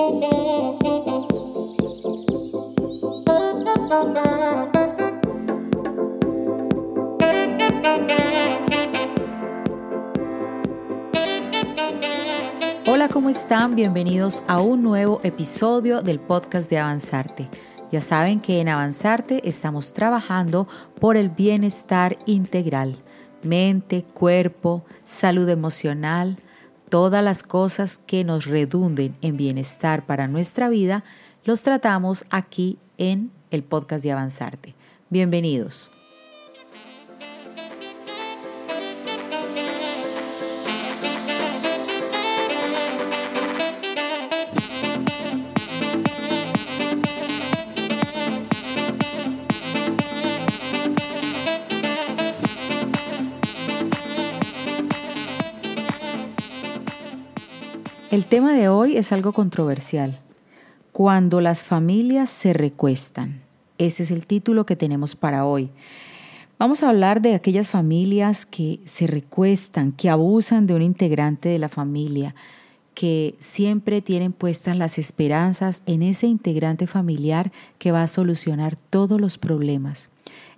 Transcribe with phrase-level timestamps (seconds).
[0.00, 0.28] Hola,
[13.12, 13.74] ¿cómo están?
[13.74, 17.48] Bienvenidos a un nuevo episodio del podcast de Avanzarte.
[17.90, 20.68] Ya saben que en Avanzarte estamos trabajando
[21.00, 22.98] por el bienestar integral,
[23.42, 26.36] mente, cuerpo, salud emocional,
[26.88, 31.04] todas las cosas que nos redunden en bienestar para nuestra vida,
[31.44, 34.74] los tratamos aquí en el podcast de Avanzarte.
[35.10, 35.90] Bienvenidos.
[58.10, 60.18] El tema de hoy es algo controversial.
[60.92, 63.42] Cuando las familias se recuestan.
[63.76, 65.68] Ese es el título que tenemos para hoy.
[66.58, 71.58] Vamos a hablar de aquellas familias que se recuestan, que abusan de un integrante de
[71.58, 72.34] la familia,
[72.94, 79.20] que siempre tienen puestas las esperanzas en ese integrante familiar que va a solucionar todos
[79.20, 80.08] los problemas.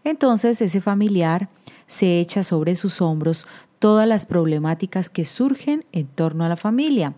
[0.04, 1.48] Entonces ese familiar
[1.88, 3.48] se echa sobre sus hombros
[3.80, 7.14] todas las problemáticas que surgen en torno a la familia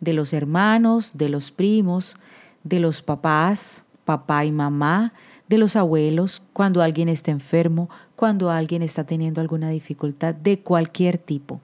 [0.00, 2.16] de los hermanos, de los primos,
[2.64, 5.12] de los papás, papá y mamá,
[5.48, 11.18] de los abuelos, cuando alguien está enfermo, cuando alguien está teniendo alguna dificultad de cualquier
[11.18, 11.60] tipo.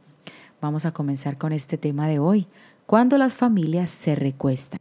[0.61, 2.47] Vamos a comenzar con este tema de hoy,
[2.87, 4.79] cuando las familias se recuestan.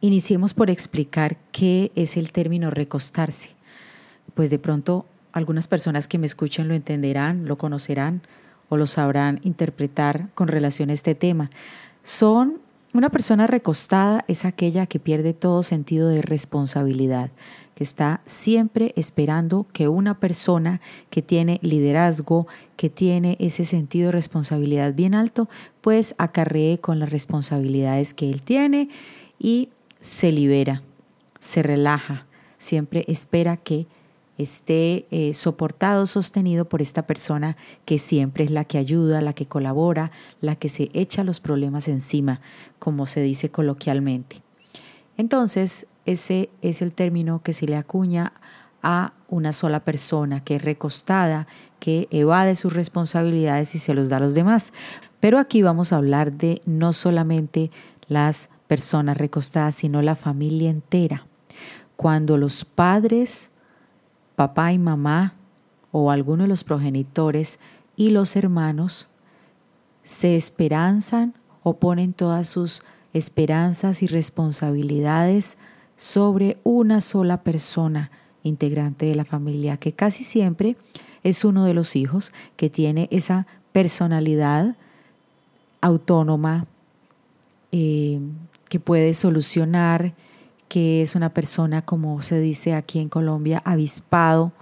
[0.00, 3.50] Iniciemos por explicar qué es el término recostarse.
[4.34, 5.06] Pues de pronto
[5.38, 8.22] algunas personas que me escuchen lo entenderán, lo conocerán
[8.68, 11.50] o lo sabrán interpretar con relación a este tema.
[12.02, 12.60] Son
[12.94, 17.30] una persona recostada es aquella que pierde todo sentido de responsabilidad,
[17.74, 24.12] que está siempre esperando que una persona que tiene liderazgo, que tiene ese sentido de
[24.12, 25.50] responsabilidad bien alto,
[25.82, 28.88] pues acarree con las responsabilidades que él tiene
[29.38, 29.68] y
[30.00, 30.82] se libera,
[31.40, 32.26] se relaja,
[32.56, 33.86] siempre espera que
[34.38, 39.46] esté eh, soportado, sostenido por esta persona que siempre es la que ayuda, la que
[39.46, 42.40] colabora, la que se echa los problemas encima,
[42.78, 44.40] como se dice coloquialmente.
[45.16, 48.32] Entonces, ese es el término que se le acuña
[48.82, 51.48] a una sola persona, que es recostada,
[51.80, 54.72] que evade sus responsabilidades y se los da a los demás.
[55.18, 57.72] Pero aquí vamos a hablar de no solamente
[58.06, 61.26] las personas recostadas, sino la familia entera.
[61.96, 63.50] Cuando los padres
[64.38, 65.34] papá y mamá
[65.90, 67.58] o alguno de los progenitores
[67.96, 69.08] y los hermanos
[70.04, 71.34] se esperanzan
[71.64, 75.58] o ponen todas sus esperanzas y responsabilidades
[75.96, 78.12] sobre una sola persona
[78.44, 80.76] integrante de la familia, que casi siempre
[81.24, 84.76] es uno de los hijos que tiene esa personalidad
[85.80, 86.68] autónoma,
[87.72, 88.20] eh,
[88.68, 90.14] que puede solucionar,
[90.68, 94.52] que es una persona, como se dice aquí en Colombia, avispado,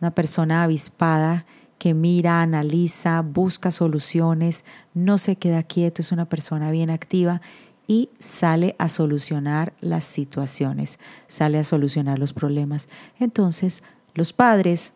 [0.00, 1.46] una persona avispada
[1.78, 4.64] que mira, analiza, busca soluciones,
[4.94, 7.40] no se queda quieto, es una persona bien activa
[7.86, 10.98] y sale a solucionar las situaciones,
[11.28, 12.88] sale a solucionar los problemas.
[13.18, 13.82] Entonces,
[14.14, 14.92] los padres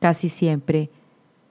[0.00, 0.90] casi siempre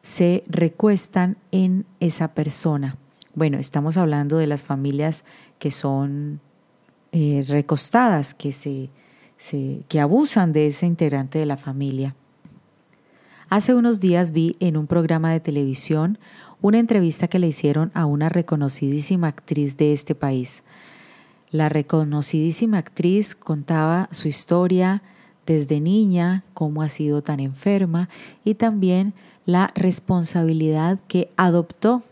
[0.02, 2.97] se recuestan en esa persona.
[3.35, 5.25] Bueno, estamos hablando de las familias
[5.59, 6.40] que son
[7.12, 8.90] eh, recostadas que, se,
[9.88, 12.16] que abusan de ese integrante de la familia.
[13.50, 16.19] Hace unos días vi en un programa de televisión
[16.62, 20.63] una entrevista que le hicieron a una reconocidísima actriz de este país.
[21.51, 25.01] La reconocidísima actriz contaba su historia
[25.46, 28.09] desde niña, cómo ha sido tan enferma
[28.44, 29.13] y también
[29.46, 32.03] la responsabilidad que adoptó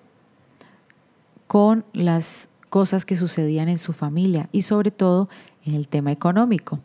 [1.47, 5.29] con las cosas que sucedían en su familia y sobre todo
[5.65, 6.81] en el tema económico.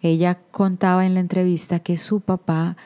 [0.00, 2.76] Ella contaba en la entrevista que su papá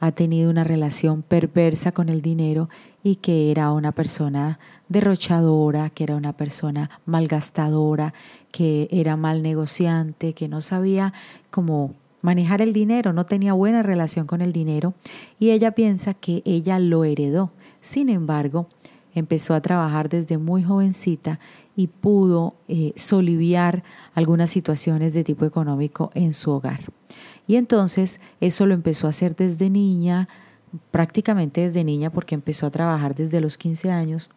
[0.00, 2.70] ha tenido una relación perversa con el dinero
[3.02, 4.58] y que era una persona
[4.88, 8.14] derrochadora, que era una persona malgastadora,
[8.50, 11.12] que era mal negociante, que no sabía
[11.50, 11.92] cómo
[12.22, 14.94] manejar el dinero, no tenía buena relación con el dinero
[15.38, 17.50] y ella piensa que ella lo heredó.
[17.82, 18.68] Sin embargo,
[19.14, 21.40] empezó a trabajar desde muy jovencita
[21.76, 23.82] y pudo eh, soliviar
[24.14, 26.80] algunas situaciones de tipo económico en su hogar.
[27.46, 30.28] Y entonces eso lo empezó a hacer desde niña,
[30.90, 34.30] prácticamente desde niña porque empezó a trabajar desde los 15 años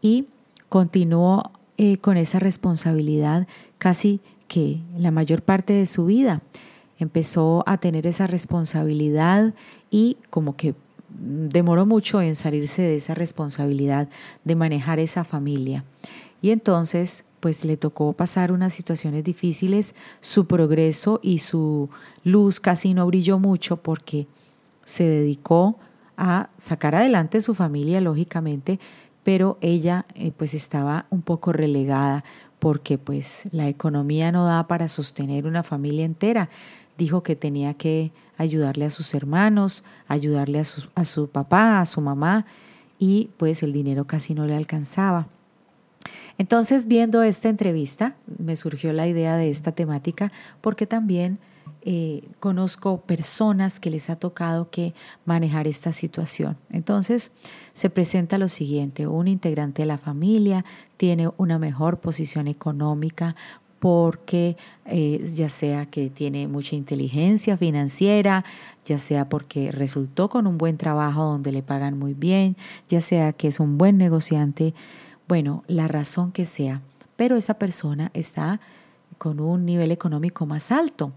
[0.00, 0.26] y
[0.68, 3.46] continuó eh, con esa responsabilidad
[3.78, 6.42] casi que la mayor parte de su vida.
[6.98, 9.54] Empezó a tener esa responsabilidad
[9.90, 10.74] y como que
[11.08, 14.08] demoró mucho en salirse de esa responsabilidad
[14.44, 15.84] de manejar esa familia.
[16.40, 21.90] Y entonces, pues le tocó pasar unas situaciones difíciles, su progreso y su
[22.24, 24.26] luz casi no brilló mucho porque
[24.84, 25.78] se dedicó
[26.16, 28.80] a sacar adelante su familia, lógicamente,
[29.22, 32.24] pero ella eh, pues estaba un poco relegada
[32.58, 36.48] porque pues la economía no da para sostener una familia entera.
[36.96, 41.86] Dijo que tenía que ayudarle a sus hermanos, ayudarle a su, a su papá, a
[41.86, 42.46] su mamá,
[42.98, 45.28] y pues el dinero casi no le alcanzaba.
[46.38, 51.38] Entonces, viendo esta entrevista, me surgió la idea de esta temática porque también
[51.82, 54.94] eh, conozco personas que les ha tocado que
[55.24, 56.56] manejar esta situación.
[56.70, 57.32] Entonces,
[57.74, 60.64] se presenta lo siguiente, un integrante de la familia
[60.96, 63.36] tiene una mejor posición económica,
[63.78, 64.56] porque
[64.86, 68.44] eh, ya sea que tiene mucha inteligencia financiera,
[68.84, 72.56] ya sea porque resultó con un buen trabajo donde le pagan muy bien,
[72.88, 74.74] ya sea que es un buen negociante,
[75.28, 76.80] bueno, la razón que sea,
[77.16, 78.60] pero esa persona está
[79.18, 81.12] con un nivel económico más alto,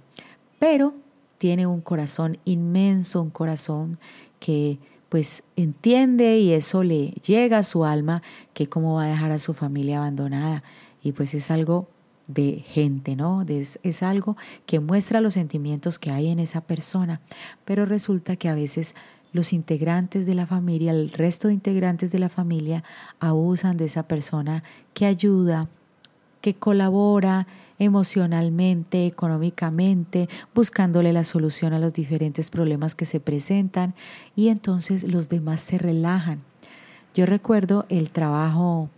[0.60, 0.94] pero
[1.38, 3.98] tiene un corazón inmenso, un corazón
[4.40, 4.80] que
[5.10, 8.22] pues entiende y eso le llega a su alma
[8.54, 10.64] que cómo va a dejar a su familia abandonada
[11.02, 11.88] y pues es algo
[12.28, 13.42] de gente, ¿no?
[13.42, 17.20] Es, es, algo que muestra los sentimientos que hay en esa persona,
[17.66, 18.96] pero resulta que a veces
[19.34, 22.84] los integrantes de la familia, el resto de integrantes de la familia
[23.20, 24.64] abusan de esa persona
[24.94, 25.68] que ayuda,
[26.42, 27.48] que colabora
[27.80, 33.96] emocionalmente, económicamente, buscándole la solución a los diferentes problemas que se presentan
[34.36, 36.42] y entonces los demás se relajan.
[37.14, 38.90] Yo recuerdo el trabajo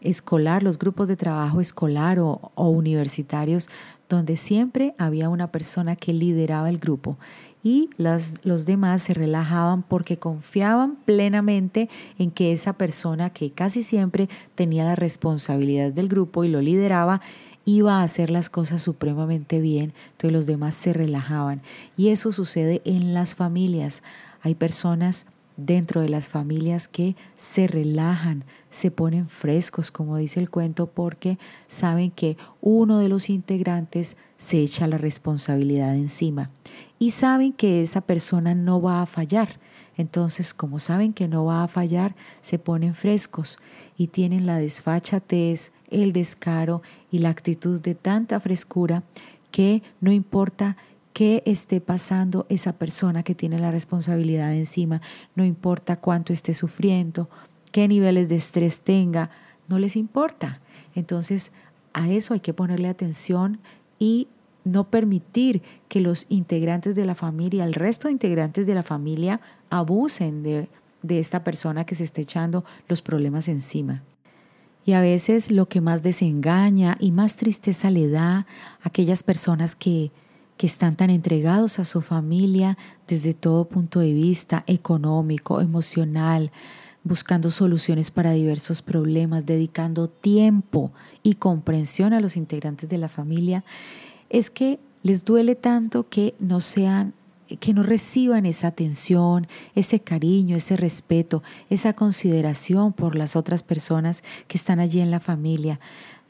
[0.00, 3.68] escolar, los grupos de trabajo escolar o, universitarios,
[4.08, 7.16] donde siempre había una persona que lideraba el grupo
[7.64, 11.88] y los demás se relajaban porque confiaban plenamente
[12.18, 17.22] en que esa persona que casi siempre tenía la responsabilidad del grupo y lo lideraba,
[17.64, 21.62] iba a hacer las cosas supremamente bien, entonces los demás se relajaban.
[21.96, 24.02] Y eso sucede en las familias.
[24.42, 25.24] Hay personas
[25.56, 31.38] dentro de las familias que se relajan, se ponen frescos, como dice el cuento, porque
[31.68, 36.50] saben que uno de los integrantes se echa la responsabilidad encima
[36.98, 39.60] y saben que esa persona no va a fallar.
[39.96, 43.58] Entonces, como saben que no va a fallar, se ponen frescos
[43.96, 49.04] y tienen la desfachatez, el descaro y la actitud de tanta frescura
[49.52, 50.76] que no importa
[51.14, 55.00] qué esté pasando esa persona que tiene la responsabilidad encima,
[55.36, 57.30] no importa cuánto esté sufriendo,
[57.70, 59.30] qué niveles de estrés tenga,
[59.68, 60.60] no les importa.
[60.94, 61.52] Entonces,
[61.92, 63.60] a eso hay que ponerle atención
[63.98, 64.26] y
[64.64, 69.40] no permitir que los integrantes de la familia, el resto de integrantes de la familia,
[69.70, 70.68] abusen de,
[71.02, 74.02] de esta persona que se está echando los problemas encima.
[74.84, 78.46] Y a veces lo que más desengaña y más tristeza le da a
[78.82, 80.10] aquellas personas que
[80.56, 82.78] que están tan entregados a su familia
[83.08, 86.52] desde todo punto de vista económico, emocional,
[87.02, 90.92] buscando soluciones para diversos problemas, dedicando tiempo
[91.22, 93.64] y comprensión a los integrantes de la familia,
[94.30, 97.12] es que les duele tanto que no sean
[97.60, 104.24] que no reciban esa atención, ese cariño, ese respeto, esa consideración por las otras personas
[104.48, 105.78] que están allí en la familia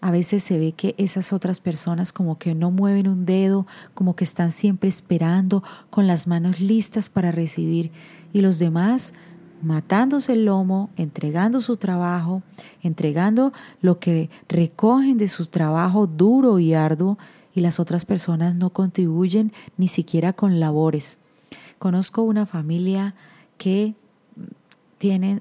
[0.05, 4.15] a veces se ve que esas otras personas como que no mueven un dedo, como
[4.15, 7.91] que están siempre esperando con las manos listas para recibir
[8.31, 9.15] y los demás
[9.63, 12.43] matándose el lomo, entregando su trabajo,
[12.83, 17.17] entregando lo que recogen de su trabajo duro y arduo
[17.55, 21.17] y las otras personas no contribuyen ni siquiera con labores.
[21.79, 23.15] Conozco una familia
[23.57, 23.95] que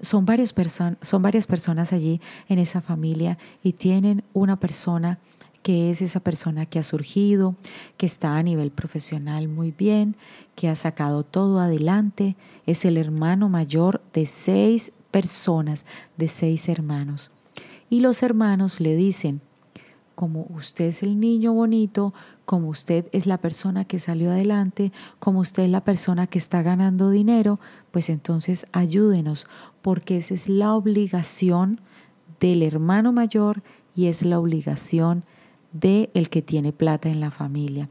[0.01, 0.53] son, varias
[1.01, 5.19] son varias personas allí en esa familia y tienen una persona
[5.63, 7.55] que es esa persona que ha surgido,
[7.97, 10.17] que está a nivel profesional muy bien,
[10.55, 15.85] que ha sacado todo adelante, es el hermano mayor de seis personas,
[16.17, 17.31] de seis hermanos.
[17.89, 19.41] Y los hermanos le dicen,
[20.15, 22.13] como usted es el niño bonito,
[22.45, 26.61] como usted es la persona que salió adelante, como usted es la persona que está
[26.61, 27.59] ganando dinero,
[27.91, 29.47] pues entonces ayúdenos,
[29.81, 31.79] porque esa es la obligación
[32.39, 33.63] del hermano mayor
[33.95, 35.23] y es la obligación
[35.71, 37.87] de el que tiene plata en la familia.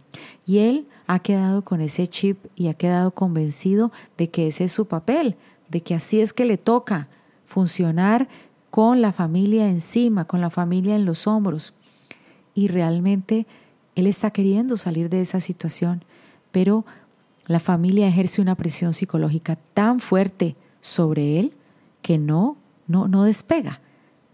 [0.47, 4.73] Y él ha quedado con ese chip y ha quedado convencido de que ese es
[4.73, 5.37] su papel,
[5.69, 7.09] de que así es que le toca
[7.45, 8.29] funcionar
[8.71, 11.75] con la familia encima, con la familia en los hombros.
[12.55, 13.47] Y realmente
[13.95, 16.05] él está queriendo salir de esa situación,
[16.51, 16.85] pero
[17.47, 21.53] la familia ejerce una presión psicológica tan fuerte sobre él
[22.01, 22.57] que no,
[22.87, 23.81] no, no despega,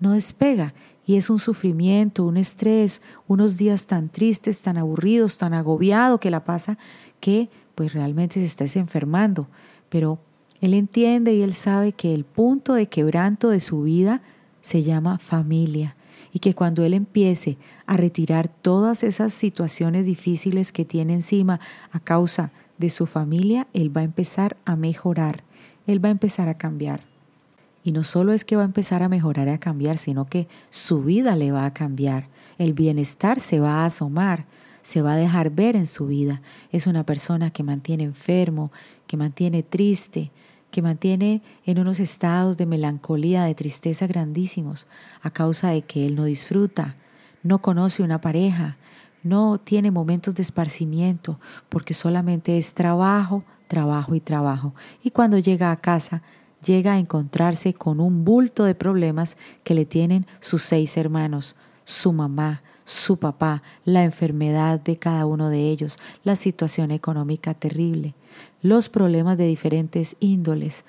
[0.00, 0.74] no despega.
[1.06, 6.30] Y es un sufrimiento, un estrés, unos días tan tristes, tan aburridos, tan agobiado que
[6.30, 6.76] la pasa,
[7.18, 9.48] que pues realmente se está enfermando.
[9.88, 10.18] Pero
[10.60, 14.20] él entiende y él sabe que el punto de quebranto de su vida
[14.60, 15.96] se llama familia
[16.32, 17.56] y que cuando él empiece
[17.86, 21.60] a retirar todas esas situaciones difíciles que tiene encima
[21.92, 25.42] a causa de su familia, él va a empezar a mejorar,
[25.86, 27.00] él va a empezar a cambiar.
[27.84, 30.48] Y no solo es que va a empezar a mejorar y a cambiar, sino que
[30.70, 32.26] su vida le va a cambiar,
[32.58, 34.44] el bienestar se va a asomar,
[34.82, 36.40] se va a dejar ver en su vida.
[36.72, 38.72] Es una persona que mantiene enfermo,
[39.06, 40.30] que mantiene triste,
[40.78, 44.86] que mantiene en unos estados de melancolía, de tristeza grandísimos,
[45.22, 46.94] a causa de que él no disfruta,
[47.42, 48.76] no conoce una pareja,
[49.24, 54.72] no tiene momentos de esparcimiento porque solamente es trabajo, trabajo y trabajo.
[55.02, 56.22] Y cuando llega a casa,
[56.64, 62.12] llega a encontrarse con un bulto de problemas que le tienen sus seis hermanos, su
[62.12, 68.14] mamá, su papá, la enfermedad de cada uno de ellos, la situación económica terrible,
[68.62, 70.84] los problemas de diferentes índoles,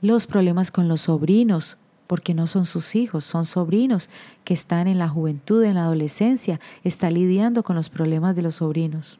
[0.00, 4.08] los problemas con los sobrinos porque no son sus hijos, son sobrinos
[4.44, 8.56] que están en la juventud, en la adolescencia, está lidiando con los problemas de los
[8.56, 9.18] sobrinos.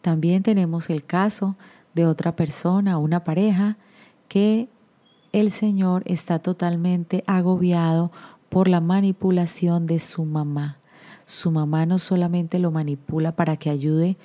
[0.00, 1.56] También tenemos el caso
[1.94, 3.76] de otra persona, una pareja,
[4.28, 4.68] que
[5.32, 8.12] el Señor está totalmente agobiado
[8.48, 10.78] por la manipulación de su mamá.
[11.26, 14.16] Su mamá no solamente lo manipula para que ayude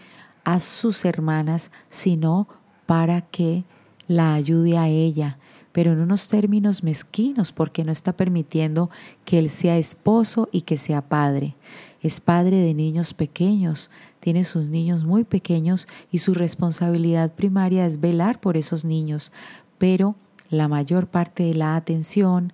[0.44, 2.48] a sus hermanas, sino
[2.86, 3.64] para que
[4.08, 5.38] la ayude a ella,
[5.72, 8.90] pero en unos términos mezquinos porque no está permitiendo
[9.26, 11.56] que él sea esposo y que sea padre.
[12.02, 18.00] Es padre de niños pequeños, tiene sus niños muy pequeños y su responsabilidad primaria es
[18.00, 19.32] velar por esos niños,
[19.78, 20.16] pero
[20.50, 22.54] la mayor parte de la atención,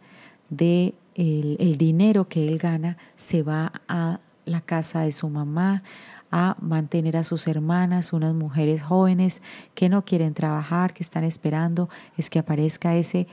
[0.49, 4.19] de el, dinero que él gana, se va a
[4.49, 5.83] la casa de su mamá,
[6.31, 9.41] a mantener a sus hermanas, unas mujeres jóvenes
[9.73, 13.27] que no quieren trabajar, que están esperando es que aparezca ese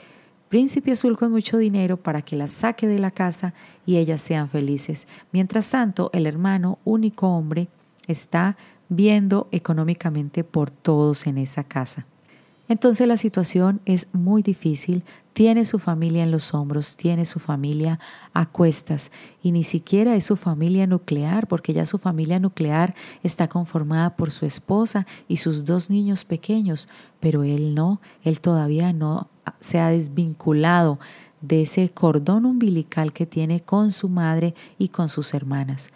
[0.48, 3.52] príncipe azul con mucho dinero para que las saque de la casa
[3.84, 5.06] y ellas sean felices.
[5.32, 7.68] Mientras tanto, el hermano, único hombre,
[8.06, 8.56] está
[8.88, 12.06] viendo económicamente por todos en esa casa.
[12.68, 15.04] Entonces la situación es muy difícil,
[15.36, 18.00] tiene su familia en los hombros, tiene su familia
[18.32, 19.12] a cuestas
[19.42, 24.30] y ni siquiera es su familia nuclear, porque ya su familia nuclear está conformada por
[24.30, 26.88] su esposa y sus dos niños pequeños,
[27.20, 29.28] pero él no, él todavía no
[29.60, 30.98] se ha desvinculado
[31.42, 35.90] de ese cordón umbilical que tiene con su madre y con sus hermanas.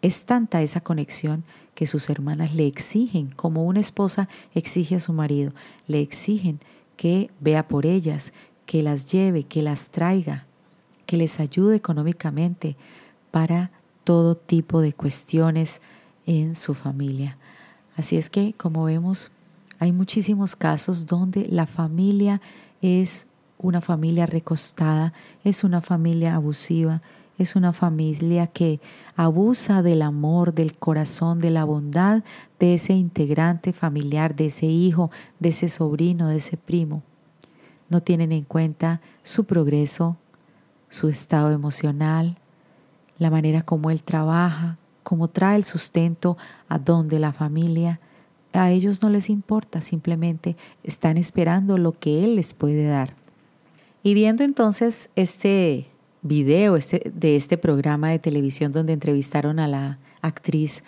[0.00, 1.44] Es tanta esa conexión
[1.74, 5.52] que sus hermanas le exigen, como una esposa exige a su marido,
[5.86, 6.60] le exigen
[7.00, 8.34] que vea por ellas,
[8.70, 10.46] que las lleve, que las traiga,
[11.04, 12.76] que les ayude económicamente
[13.32, 13.72] para
[14.04, 15.80] todo tipo de cuestiones
[16.24, 17.36] en su familia.
[17.96, 19.32] Así es que, como vemos,
[19.80, 22.40] hay muchísimos casos donde la familia
[22.80, 23.26] es
[23.58, 27.02] una familia recostada, es una familia abusiva,
[27.38, 28.78] es una familia que
[29.16, 32.22] abusa del amor, del corazón, de la bondad
[32.60, 35.10] de ese integrante familiar, de ese hijo,
[35.40, 37.02] de ese sobrino, de ese primo.
[37.90, 40.16] No tienen en cuenta su progreso,
[40.88, 42.38] su estado emocional,
[43.18, 48.00] la manera como él trabaja, cómo trae el sustento a donde la familia.
[48.52, 53.14] A ellos no les importa, simplemente están esperando lo que él les puede dar.
[54.02, 55.86] Y viendo entonces este
[56.22, 60.82] video este, de este programa de televisión donde entrevistaron a la actriz,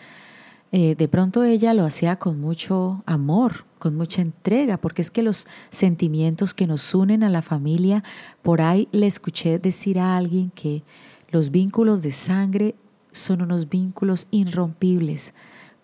[0.74, 5.22] eh, de pronto ella lo hacía con mucho amor, con mucha entrega, porque es que
[5.22, 8.02] los sentimientos que nos unen a la familia,
[8.40, 10.82] por ahí le escuché decir a alguien que
[11.30, 12.74] los vínculos de sangre
[13.10, 15.34] son unos vínculos irrompibles,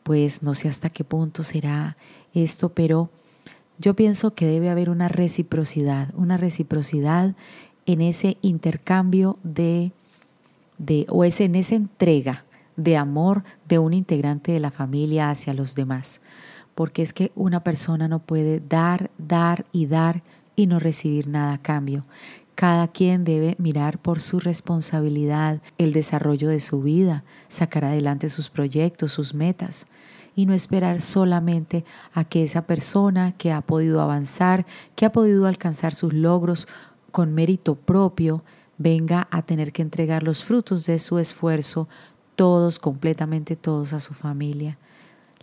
[0.05, 1.99] pues no sé hasta qué punto será
[2.33, 3.11] esto, pero
[3.79, 7.35] yo pienso que debe haber una reciprocidad, una reciprocidad
[7.85, 9.93] en ese intercambio de,
[10.79, 12.47] de o es en esa entrega
[12.79, 16.23] de amor de un integrante de la familia hacia los demás.
[16.75, 20.23] Porque es que una persona no puede dar, dar y dar
[20.57, 22.07] y no recibir nada a cambio.
[22.55, 28.49] Cada quien debe mirar por su responsabilidad el desarrollo de su vida, sacar adelante sus
[28.49, 29.87] proyectos, sus metas
[30.35, 35.47] y no esperar solamente a que esa persona que ha podido avanzar, que ha podido
[35.47, 36.69] alcanzar sus logros
[37.11, 38.45] con mérito propio,
[38.77, 41.89] venga a tener que entregar los frutos de su esfuerzo,
[42.39, 44.79] todos, completamente todos a su familia.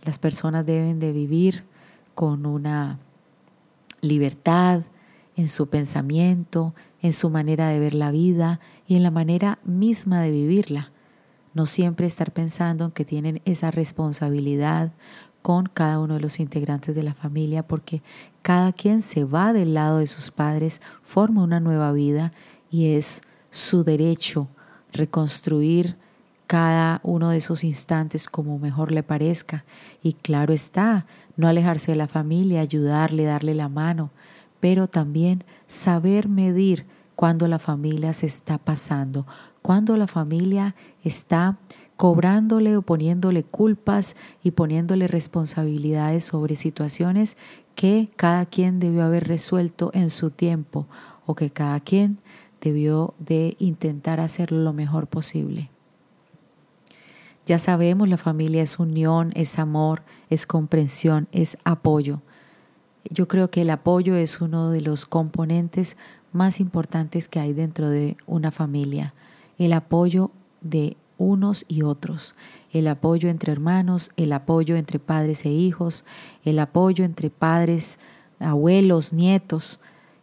[0.02, 1.64] Las personas deben de vivir
[2.14, 2.98] con una
[4.00, 4.80] libertad
[5.36, 10.22] en su pensamiento, en su manera de ver la vida y en la manera misma
[10.22, 10.90] de vivirla.
[11.52, 14.90] No siempre estar pensando en que tienen esa responsabilidad
[15.42, 18.02] con cada uno de los integrantes de la familia porque
[18.40, 22.32] cada quien se va del lado de sus padres, forma una nueva vida
[22.70, 24.48] y es su derecho
[24.94, 25.98] reconstruir
[26.46, 29.64] cada uno de esos instantes como mejor le parezca.
[30.02, 34.10] Y claro está, no alejarse de la familia, ayudarle, darle la mano,
[34.60, 39.26] pero también saber medir cuando la familia se está pasando,
[39.62, 41.58] cuando la familia está
[41.96, 47.36] cobrándole o poniéndole culpas y poniéndole responsabilidades sobre situaciones
[47.74, 50.86] que cada quien debió haber resuelto en su tiempo
[51.24, 52.18] o que cada quien
[52.60, 55.70] debió de intentar hacer lo mejor posible.
[57.46, 62.20] Ya sabemos, la familia es unión, es amor, es comprensión, es apoyo.
[63.08, 65.96] Yo creo que el apoyo es uno de los componentes
[66.32, 69.14] más importantes que hay dentro de una familia.
[69.58, 72.34] El apoyo de unos y otros,
[72.72, 76.04] el apoyo entre hermanos, el apoyo entre padres e hijos,
[76.44, 78.00] el apoyo entre padres,
[78.40, 79.78] abuelos, nietos.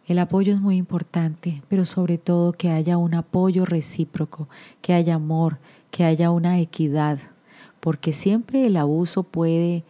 [0.06, 4.48] El apoyo es muy importante, pero sobre todo que haya un apoyo recíproco,
[4.82, 5.58] que haya amor,
[5.90, 7.18] que haya una equidad,
[7.80, 9.84] porque siempre el abuso puede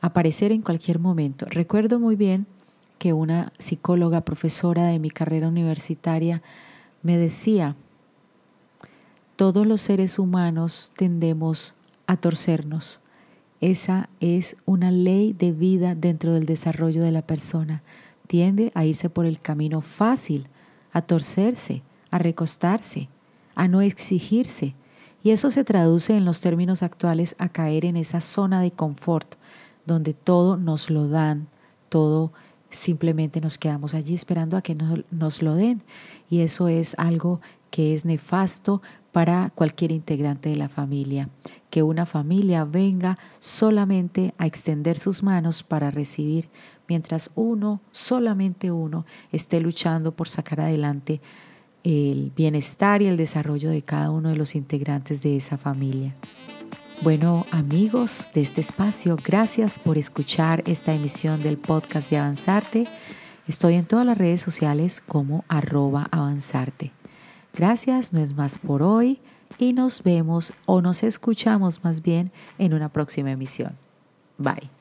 [0.00, 1.46] aparecer en cualquier momento.
[1.50, 2.46] Recuerdo muy bien
[2.98, 6.42] que una psicóloga profesora de mi carrera universitaria
[7.02, 7.74] me decía,
[9.36, 11.74] todos los seres humanos tendemos
[12.06, 13.00] a torcernos.
[13.60, 17.82] Esa es una ley de vida dentro del desarrollo de la persona.
[18.28, 20.46] Tiende a irse por el camino fácil,
[20.92, 21.82] a torcerse,
[22.12, 23.08] a recostarse,
[23.56, 24.76] a no exigirse,
[25.22, 29.34] y eso se traduce en los términos actuales a caer en esa zona de confort,
[29.84, 31.48] donde todo nos lo dan,
[31.88, 32.32] todo
[32.70, 35.82] simplemente nos quedamos allí esperando a que nos, lo den.
[36.30, 41.28] Y eso es algo que es nefasto para cualquier integrante de la familia.
[41.70, 46.48] Que una familia venga solamente a extender sus manos para recibir,
[46.88, 51.20] mientras uno, solamente uno, esté luchando por sacar adelante
[51.84, 56.14] el bienestar y el desarrollo de cada uno de los integrantes de esa familia.
[57.02, 62.84] Bueno, amigos de este espacio, gracias por escuchar esta emisión del podcast de Avanzarte.
[63.46, 66.90] Estoy en todas las redes sociales como arroba avanzarte.
[67.54, 69.20] Gracias, no es más por hoy
[69.58, 73.72] y nos vemos o nos escuchamos más bien en una próxima emisión.
[74.36, 74.77] Bye.